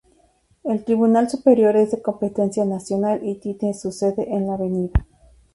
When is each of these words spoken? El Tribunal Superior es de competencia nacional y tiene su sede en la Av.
El 0.63 0.83
Tribunal 0.83 1.29
Superior 1.29 1.75
es 1.75 1.91
de 1.91 2.01
competencia 2.01 2.65
nacional 2.65 3.21
y 3.23 3.35
tiene 3.35 3.75
su 3.75 3.91
sede 3.91 4.33
en 4.33 4.47
la 4.47 4.55
Av. 4.55 4.89